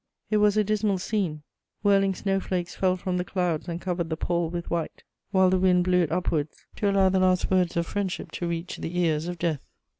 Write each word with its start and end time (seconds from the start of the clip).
It 0.31 0.37
was 0.37 0.57
a 0.57 0.63
dismal 0.63 0.97
scene: 0.97 1.43
whirling 1.83 2.15
snow 2.15 2.39
flakes 2.39 2.73
fell 2.73 2.95
from 2.97 3.17
the 3.17 3.23
clouds 3.23 3.67
and 3.67 3.79
covered 3.79 4.09
the 4.09 4.17
pall 4.17 4.49
with 4.49 4.71
white, 4.71 5.03
while 5.29 5.51
the 5.51 5.59
wind 5.59 5.83
blew 5.83 6.01
it 6.01 6.11
upwards, 6.11 6.65
to 6.77 6.89
allow 6.89 7.09
the 7.09 7.19
last 7.19 7.51
words 7.51 7.77
of 7.77 7.85
friendship 7.85 8.31
to 8.31 8.47
reach 8.47 8.77
the 8.77 8.97
ears 8.97 9.27
of 9.27 9.37
death. 9.37 9.61